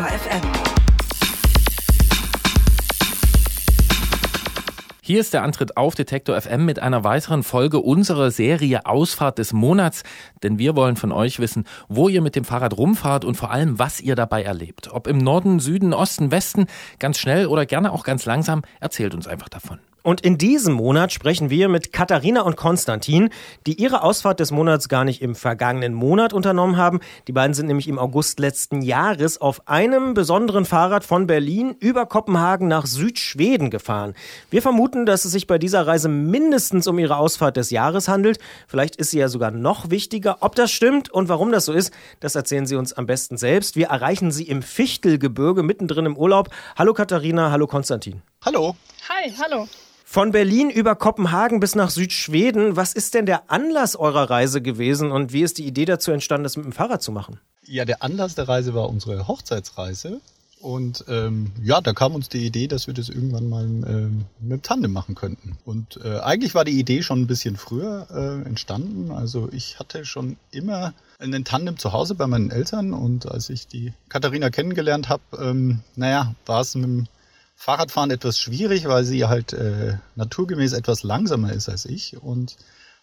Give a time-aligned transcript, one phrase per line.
[0.00, 0.40] Detektor FM.
[5.02, 9.52] Hier ist der Antritt auf Detektor FM mit einer weiteren Folge unserer Serie Ausfahrt des
[9.52, 10.02] Monats,
[10.42, 13.78] denn wir wollen von euch wissen, wo ihr mit dem Fahrrad rumfahrt und vor allem,
[13.78, 14.90] was ihr dabei erlebt.
[14.90, 16.66] Ob im Norden, Süden, Osten, Westen,
[16.98, 19.80] ganz schnell oder gerne auch ganz langsam, erzählt uns einfach davon.
[20.02, 23.28] Und in diesem Monat sprechen wir mit Katharina und Konstantin,
[23.66, 27.00] die ihre Ausfahrt des Monats gar nicht im vergangenen Monat unternommen haben.
[27.28, 32.06] Die beiden sind nämlich im August letzten Jahres auf einem besonderen Fahrrad von Berlin über
[32.06, 34.14] Kopenhagen nach Südschweden gefahren.
[34.50, 38.38] Wir vermuten, dass es sich bei dieser Reise mindestens um ihre Ausfahrt des Jahres handelt.
[38.68, 40.38] Vielleicht ist sie ja sogar noch wichtiger.
[40.40, 43.76] Ob das stimmt und warum das so ist, das erzählen sie uns am besten selbst.
[43.76, 46.48] Wir erreichen sie im Fichtelgebirge mittendrin im Urlaub.
[46.76, 48.22] Hallo Katharina, hallo Konstantin.
[48.42, 48.74] Hallo.
[49.12, 49.66] Hi, hallo.
[50.04, 52.76] Von Berlin über Kopenhagen bis nach Südschweden.
[52.76, 56.44] Was ist denn der Anlass eurer Reise gewesen und wie ist die Idee dazu entstanden,
[56.44, 57.40] das mit dem Fahrrad zu machen?
[57.66, 60.20] Ja, der Anlass der Reise war unsere Hochzeitsreise.
[60.60, 64.62] Und ähm, ja, da kam uns die Idee, dass wir das irgendwann mal ähm, mit
[64.62, 65.58] Tandem machen könnten.
[65.64, 69.10] Und äh, eigentlich war die Idee schon ein bisschen früher äh, entstanden.
[69.10, 73.66] Also ich hatte schon immer einen Tandem zu Hause bei meinen Eltern und als ich
[73.66, 77.06] die Katharina kennengelernt habe, ähm, naja, war es mit dem
[77.60, 82.16] Fahrradfahren etwas schwierig, weil sie halt äh, naturgemäß etwas langsamer ist als ich.
[82.16, 82.56] Und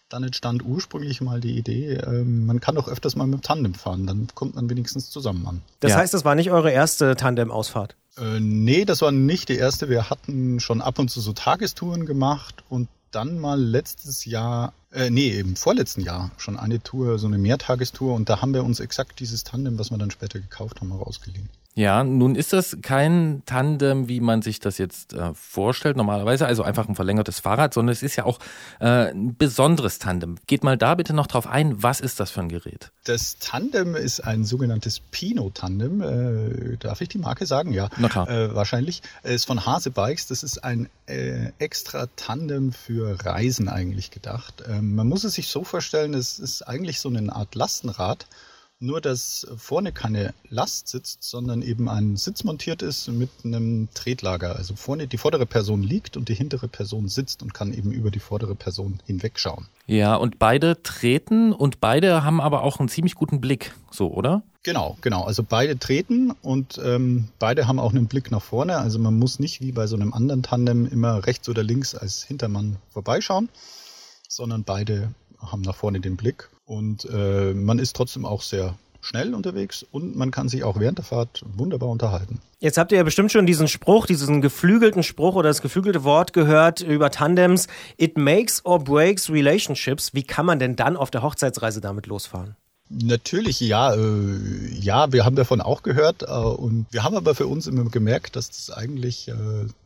[0.08, 4.08] dann entstand ursprünglich mal die Idee, äh, man kann doch öfters mal mit Tandem fahren,
[4.08, 5.62] dann kommt man wenigstens zusammen an.
[5.78, 5.98] Das Ja.
[5.98, 7.94] heißt, das war nicht eure erste Tandem-Ausfahrt.
[8.16, 9.88] Äh, nee, das war nicht die erste.
[9.88, 15.10] Wir hatten schon ab und zu so Tagestouren gemacht und dann mal letztes Jahr, äh,
[15.10, 18.80] nee, im vorletzten Jahr schon eine Tour, so eine Mehrtagestour und da haben wir uns
[18.80, 21.48] exakt dieses Tandem, was wir dann später gekauft haben, rausgeliehen.
[21.78, 26.64] Ja, nun ist das kein Tandem, wie man sich das jetzt äh, vorstellt normalerweise, also
[26.64, 28.40] einfach ein verlängertes Fahrrad, sondern es ist ja auch
[28.80, 30.38] äh, ein besonderes Tandem.
[30.48, 32.90] Geht mal da bitte noch drauf ein, was ist das für ein Gerät?
[33.04, 36.00] Das Tandem ist ein sogenanntes Pino-Tandem.
[36.00, 37.72] Äh, darf ich die Marke sagen?
[37.72, 38.28] Ja, Na klar.
[38.28, 39.00] Äh, wahrscheinlich.
[39.22, 40.26] Es ist von Hase Bikes.
[40.26, 44.62] Das ist ein äh, extra Tandem für Reisen eigentlich gedacht.
[44.68, 48.26] Ähm, man muss es sich so vorstellen, es ist eigentlich so eine Art Lastenrad.
[48.80, 54.54] Nur, dass vorne keine Last sitzt, sondern eben ein Sitz montiert ist mit einem Tretlager.
[54.54, 58.12] Also vorne die vordere Person liegt und die hintere Person sitzt und kann eben über
[58.12, 59.66] die vordere Person hinwegschauen.
[59.86, 64.42] Ja, und beide treten und beide haben aber auch einen ziemlich guten Blick, so, oder?
[64.62, 65.24] Genau, genau.
[65.24, 68.76] Also beide treten und ähm, beide haben auch einen Blick nach vorne.
[68.76, 72.22] Also man muss nicht wie bei so einem anderen Tandem immer rechts oder links als
[72.22, 73.48] Hintermann vorbeischauen,
[74.28, 76.48] sondern beide haben nach vorne den Blick.
[76.68, 80.98] Und äh, man ist trotzdem auch sehr schnell unterwegs und man kann sich auch während
[80.98, 82.42] der Fahrt wunderbar unterhalten.
[82.58, 86.34] Jetzt habt ihr ja bestimmt schon diesen Spruch, diesen geflügelten Spruch oder das geflügelte Wort
[86.34, 87.68] gehört über Tandems.
[87.96, 90.12] It makes or breaks relationships.
[90.12, 92.54] Wie kann man denn dann auf der Hochzeitsreise damit losfahren?
[92.90, 93.98] Natürlich, ja, äh,
[94.72, 98.34] ja, wir haben davon auch gehört äh, und wir haben aber für uns immer gemerkt,
[98.34, 99.34] dass das eigentlich äh,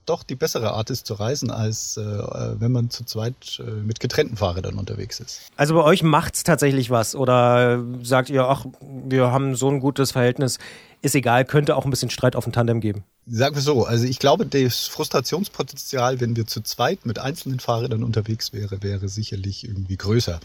[0.07, 3.99] doch die bessere Art ist zu reisen, als äh, wenn man zu zweit äh, mit
[3.99, 5.41] getrennten Fahrrädern unterwegs ist.
[5.57, 10.13] Also bei euch macht's tatsächlich was oder sagt ihr, ach, wir haben so ein gutes
[10.13, 10.59] Verhältnis,
[11.03, 13.03] ist egal, könnte auch ein bisschen Streit auf dem Tandem geben.
[13.27, 18.05] Sagen wir so, also ich glaube, das Frustrationspotenzial, wenn wir zu zweit mit einzelnen Fahrrädern
[18.05, 20.39] unterwegs wäre, wäre sicherlich irgendwie größer.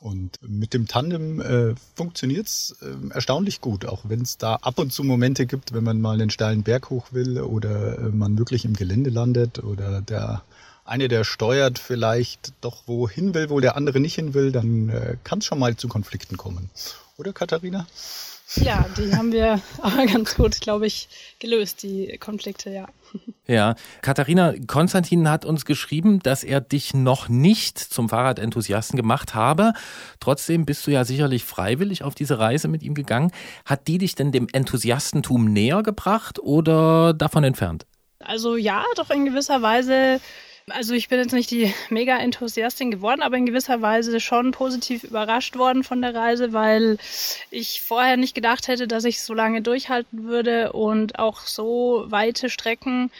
[0.00, 4.92] Und mit dem Tandem äh, funktioniert's äh, erstaunlich gut, auch wenn es da ab und
[4.92, 8.64] zu Momente gibt, wenn man mal einen steilen Berg hoch will oder äh, man wirklich
[8.64, 10.42] im Gelände landet oder der
[10.86, 15.16] eine, der steuert, vielleicht doch wohin will, wo der andere nicht hin will, dann äh,
[15.22, 16.70] kann es schon mal zu Konflikten kommen.
[17.18, 17.86] Oder Katharina?
[18.56, 22.86] Ja, die haben wir aber ganz gut, glaube ich, gelöst, die Konflikte, ja.
[23.46, 29.72] Ja, Katharina, Konstantin hat uns geschrieben, dass er dich noch nicht zum Fahrradenthusiasten gemacht habe.
[30.20, 33.32] Trotzdem bist du ja sicherlich freiwillig auf diese Reise mit ihm gegangen.
[33.64, 37.86] Hat die dich denn dem Enthusiastentum näher gebracht oder davon entfernt?
[38.20, 40.20] Also ja, doch in gewisser Weise.
[40.68, 45.56] Also ich bin jetzt nicht die Mega-Enthusiastin geworden, aber in gewisser Weise schon positiv überrascht
[45.56, 46.98] worden von der Reise, weil
[47.50, 52.50] ich vorher nicht gedacht hätte, dass ich so lange durchhalten würde und auch so weite
[52.50, 53.10] Strecken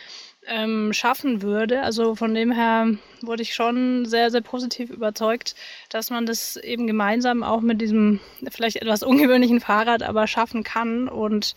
[0.47, 1.83] ähm, schaffen würde.
[1.83, 2.89] Also von dem her
[3.21, 5.55] wurde ich schon sehr, sehr positiv überzeugt,
[5.89, 8.21] dass man das eben gemeinsam auch mit diesem
[8.51, 11.09] vielleicht etwas ungewöhnlichen Fahrrad aber schaffen kann.
[11.09, 11.55] Und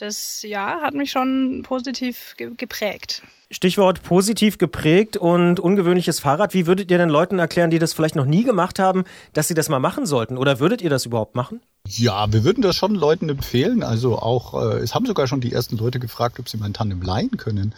[0.00, 3.22] das ja hat mich schon positiv ge geprägt.
[3.52, 6.54] Stichwort positiv geprägt und ungewöhnliches Fahrrad.
[6.54, 9.54] Wie würdet ihr den Leuten erklären, die das vielleicht noch nie gemacht haben, dass sie
[9.54, 10.38] das mal machen sollten?
[10.38, 11.60] Oder würdet ihr das überhaupt machen?
[11.88, 13.82] Ja, wir würden das schon Leuten empfehlen.
[13.82, 17.02] Also auch, äh, es haben sogar schon die ersten Leute gefragt, ob sie mein Tandem
[17.02, 17.74] leihen können.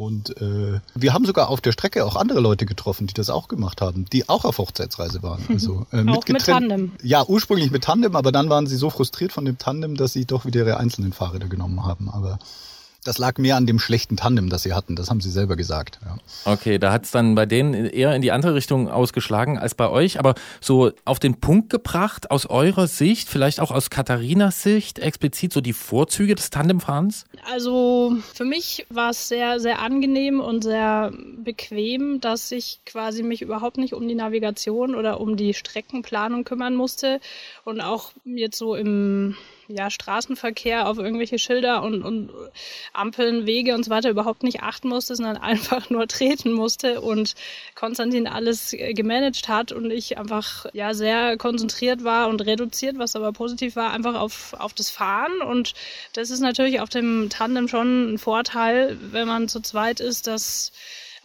[0.00, 3.48] Und äh, wir haben sogar auf der Strecke auch andere Leute getroffen, die das auch
[3.48, 5.44] gemacht haben, die auch auf Hochzeitsreise waren.
[5.50, 6.92] Also, äh, auch mit Tandem.
[7.02, 10.24] Ja, ursprünglich mit Tandem, aber dann waren sie so frustriert von dem Tandem, dass sie
[10.24, 12.08] doch wieder ihre einzelnen Fahrräder genommen haben.
[12.08, 12.38] Aber
[13.04, 14.96] das lag mehr an dem schlechten Tandem, das sie hatten.
[14.96, 15.98] Das haben sie selber gesagt.
[16.04, 16.18] Ja.
[16.52, 19.88] Okay, da hat es dann bei denen eher in die andere Richtung ausgeschlagen als bei
[19.88, 20.18] euch.
[20.18, 25.52] Aber so auf den Punkt gebracht, aus eurer Sicht, vielleicht auch aus Katharinas Sicht, explizit
[25.52, 27.24] so die Vorzüge des Tandemfahrens?
[27.50, 33.40] Also für mich war es sehr, sehr angenehm und sehr bequem, dass ich quasi mich
[33.42, 37.20] überhaupt nicht um die Navigation oder um die Streckenplanung kümmern musste.
[37.64, 39.36] Und auch jetzt so im
[39.70, 42.30] ja, Straßenverkehr auf irgendwelche Schilder und, und
[42.92, 47.34] Ampeln, Wege und so weiter überhaupt nicht achten musste, sondern einfach nur treten musste und
[47.74, 53.32] Konstantin alles gemanagt hat und ich einfach ja sehr konzentriert war und reduziert, was aber
[53.32, 55.40] positiv war, einfach auf, auf das Fahren.
[55.42, 55.74] Und
[56.12, 60.72] das ist natürlich auf dem Tandem schon ein Vorteil, wenn man zu zweit ist, dass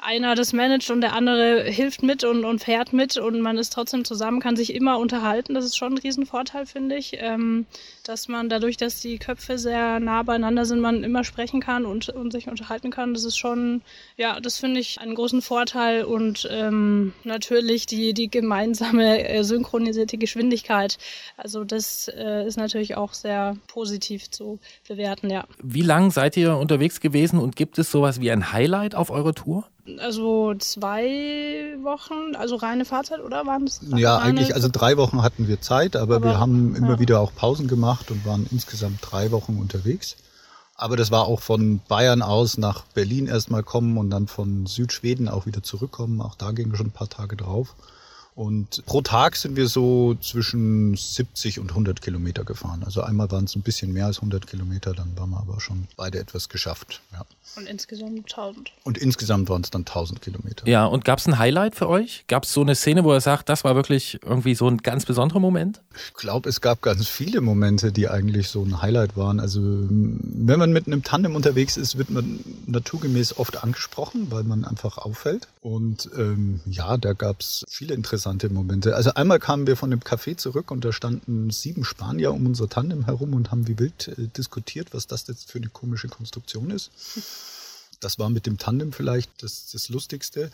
[0.06, 3.74] einer das managt und der andere hilft mit und, und fährt mit und man ist
[3.74, 5.56] trotzdem zusammen, kann sich immer unterhalten.
[5.56, 7.66] Das ist schon ein Riesenvorteil, finde ich, ähm,
[8.04, 12.10] dass man dadurch, dass die Köpfe sehr nah beieinander sind, man immer sprechen kann und,
[12.10, 13.14] und sich unterhalten kann.
[13.14, 13.82] Das ist schon,
[14.16, 20.18] ja, das finde ich einen großen Vorteil und ähm, natürlich die, die gemeinsame äh, synchronisierte
[20.18, 20.98] Geschwindigkeit.
[21.36, 25.46] Also das äh, ist natürlich auch sehr positiv zu bewerten, ja.
[25.64, 29.34] Wie lang seid ihr unterwegs gewesen und gibt es sowas wie ein Highlight auf eurer
[29.34, 29.66] Tour?
[30.00, 33.82] Also zwei Wochen, also reine Fahrzeit, oder waren es?
[33.96, 37.00] Ja, eigentlich, also drei Wochen hatten wir Zeit, aber, aber wir haben immer ja.
[37.00, 40.16] wieder auch Pausen gemacht und waren insgesamt drei Wochen unterwegs.
[40.76, 45.30] Aber das war auch von Bayern aus nach Berlin erstmal kommen und dann von Südschweden
[45.30, 46.20] auch wieder zurückkommen.
[46.22, 47.76] Auch da gingen schon ein paar Tage drauf.
[48.36, 52.84] Und pro Tag sind wir so zwischen 70 und 100 Kilometer gefahren.
[52.84, 55.88] Also einmal waren es ein bisschen mehr als 100 Kilometer, dann waren wir aber schon
[55.96, 57.02] beide etwas geschafft.
[57.14, 57.26] Ja.
[57.56, 58.74] Und insgesamt 1000.
[58.84, 60.68] Und insgesamt waren es dann 1000 Kilometer.
[60.68, 62.26] Ja, und gab es ein Highlight für euch?
[62.28, 65.06] Gab es so eine Szene, wo er sagt, das war wirklich irgendwie so ein ganz
[65.06, 65.80] besonderer Moment?
[66.10, 69.40] Ich glaube, es gab ganz viele Momente, die eigentlich so ein Highlight waren.
[69.40, 74.66] Also wenn man mit einem Tandem unterwegs ist, wird man naturgemäß oft angesprochen, weil man
[74.66, 75.48] einfach auffällt.
[75.62, 78.96] Und ähm, ja, da gab es viele interessante Momente.
[78.96, 82.68] Also einmal kamen wir von dem Café zurück und da standen sieben Spanier um unser
[82.68, 86.72] Tandem herum und haben wie wild äh, diskutiert, was das jetzt für eine komische Konstruktion
[86.72, 86.92] ist.
[88.00, 90.52] Das war mit dem Tandem vielleicht das, das Lustigste.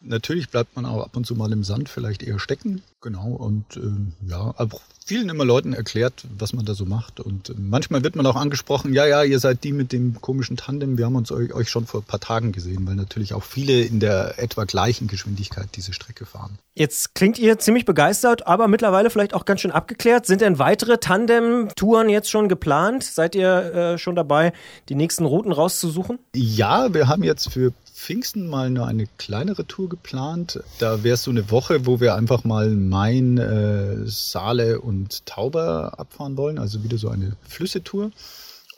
[0.00, 2.82] Natürlich bleibt man auch ab und zu mal im Sand vielleicht eher stecken.
[3.00, 3.28] Genau.
[3.28, 7.20] Und äh, ja, aber vielen immer Leuten erklärt, was man da so macht.
[7.20, 10.56] Und äh, manchmal wird man auch angesprochen, ja, ja, ihr seid die mit dem komischen
[10.56, 10.98] Tandem.
[10.98, 13.80] Wir haben uns euch, euch schon vor ein paar Tagen gesehen, weil natürlich auch viele
[13.82, 16.58] in der etwa gleichen Geschwindigkeit diese Strecke fahren.
[16.74, 20.26] Jetzt klingt ihr ziemlich begeistert, aber mittlerweile vielleicht auch ganz schön abgeklärt.
[20.26, 23.02] Sind denn weitere Tandem-Touren jetzt schon geplant?
[23.02, 24.52] Seid ihr äh, schon dabei,
[24.88, 26.18] die nächsten Routen rauszusuchen?
[26.34, 30.60] Ja, wir haben jetzt für Pfingsten mal nur eine kleinere Tour geplant.
[30.78, 36.36] Da wäre so eine Woche, wo wir einfach mal Main, äh, Saale und Tauber abfahren
[36.36, 36.58] wollen.
[36.58, 38.12] Also wieder so eine Flüssetour.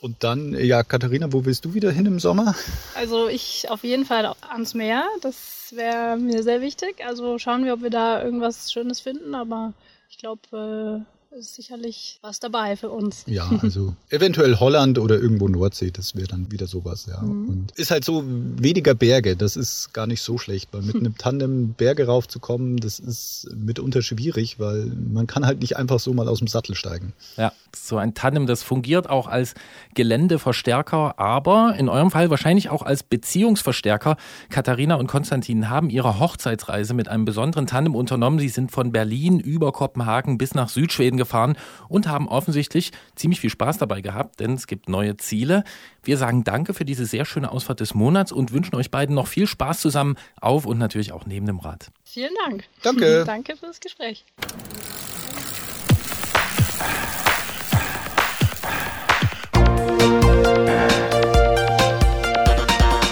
[0.00, 2.54] Und dann, ja, Katharina, wo willst du wieder hin im Sommer?
[2.94, 5.04] Also ich auf jeden Fall ans Meer.
[5.20, 7.04] Das wäre mir sehr wichtig.
[7.06, 9.34] Also schauen wir, ob wir da irgendwas Schönes finden.
[9.34, 9.74] Aber
[10.08, 13.22] ich glaube, äh, ist sicherlich was dabei für uns.
[13.26, 17.20] Ja, also eventuell Holland oder irgendwo Nordsee, das wäre dann wieder sowas, ja.
[17.22, 17.48] Mhm.
[17.48, 21.16] Und ist halt so weniger Berge, das ist gar nicht so schlecht, weil mit einem
[21.16, 26.26] Tandem Berge raufzukommen, das ist mitunter schwierig, weil man kann halt nicht einfach so mal
[26.26, 27.12] aus dem Sattel steigen.
[27.36, 29.54] Ja, so ein Tandem, das fungiert auch als
[29.94, 34.16] Geländeverstärker, aber in eurem Fall wahrscheinlich auch als Beziehungsverstärker.
[34.48, 38.40] Katharina und Konstantin haben ihre Hochzeitsreise mit einem besonderen Tandem unternommen.
[38.40, 41.56] Sie sind von Berlin über Kopenhagen bis nach Südschweden gefahren
[41.88, 45.62] und haben offensichtlich ziemlich viel Spaß dabei gehabt, denn es gibt neue Ziele.
[46.02, 49.26] Wir sagen Danke für diese sehr schöne Ausfahrt des Monats und wünschen euch beiden noch
[49.26, 51.90] viel Spaß zusammen auf und natürlich auch neben dem Rad.
[52.04, 52.64] Vielen Dank.
[52.82, 53.24] Danke.
[53.26, 54.24] Danke für das Gespräch.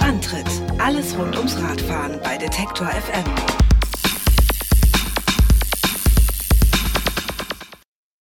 [0.00, 0.46] Antritt:
[0.78, 3.67] Alles rund ums Radfahren bei Detektor FM.